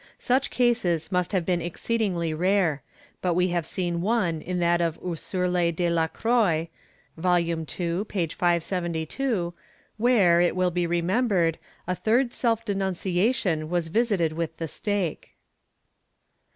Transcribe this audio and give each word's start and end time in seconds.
* 0.15 0.17
Such 0.31 0.49
cases 0.49 1.11
must 1.11 1.31
have 1.31 1.45
been 1.45 1.61
exceedingly 1.61 2.33
rare, 2.33 2.81
but 3.21 3.35
we 3.35 3.49
have 3.49 3.67
seen 3.67 4.01
one 4.01 4.41
in 4.41 4.57
that 4.57 4.81
of 4.81 4.97
Ursule 5.03 5.71
de 5.71 5.91
la 5.91 6.07
Croix 6.07 6.69
(Vol. 7.17 7.37
II, 7.37 7.65
p. 8.05 8.27
572) 8.27 9.53
where, 9.97 10.41
it 10.41 10.55
will 10.55 10.71
be 10.71 10.87
remembered, 10.87 11.59
a 11.85 11.93
third 11.93 12.33
self 12.33 12.65
denunciation 12.65 13.69
was 13.69 13.89
visited 13.89 14.33
with 14.33 14.57
the 14.57 14.67
stake. 14.67 15.35